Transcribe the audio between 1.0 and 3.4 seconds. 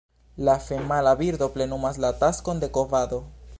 birdo plenumas la taskon de kovado.